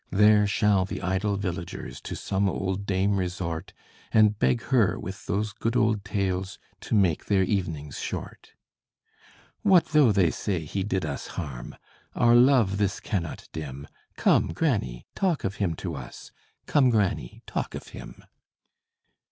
[0.09, 3.71] There shall the idle villagers To some old dame resort,
[4.11, 8.53] And beg her with those good old tales To make their evenings short.
[9.61, 11.75] "What though they say he did us harm?
[12.15, 13.87] Our love this cannot dim;
[14.17, 16.31] Come, granny, talk of him to us;
[16.65, 18.23] Come, granny, talk of him."